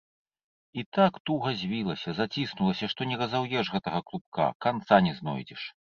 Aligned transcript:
І 0.81 0.83
так 0.97 1.13
туга 1.29 1.51
звілася, 1.61 2.15
заціснулася, 2.21 2.89
што 2.95 3.01
не 3.11 3.19
разаўеш 3.23 3.65
гэтага 3.75 3.99
клубка, 4.11 4.49
канца 4.67 4.95
не 5.11 5.13
знойдзеш. 5.21 5.61